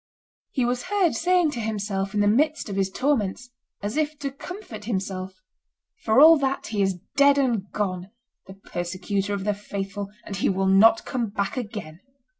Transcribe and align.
He 0.49 0.65
was 0.65 0.85
heard 0.85 1.13
saying 1.13 1.51
to 1.51 1.59
himself 1.59 2.15
in 2.15 2.21
the 2.21 2.27
midst 2.27 2.69
of 2.69 2.75
his 2.75 2.89
torments, 2.89 3.51
and 3.83 3.91
as 3.91 3.97
if 3.97 4.17
to 4.17 4.31
comfort 4.31 4.85
himself, 4.85 5.35
"For 6.01 6.19
all 6.19 6.37
that, 6.39 6.65
he 6.65 6.81
is 6.81 6.97
dead 7.15 7.37
and 7.37 7.69
gone, 7.71 8.09
the 8.47 8.55
persecutor 8.55 9.35
of 9.35 9.43
the 9.43 9.53
faithful, 9.53 10.09
and 10.25 10.35
he 10.37 10.49
will 10.49 10.65
not 10.65 11.05
come 11.05 11.27
back 11.27 11.55
again." 11.55 11.99